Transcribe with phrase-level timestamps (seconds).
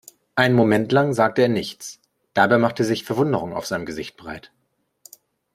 [0.33, 1.99] Einen Moment lang sagte er nichts,
[2.33, 4.51] dabei machte sich Verwunderung auf seinem Gesicht breit.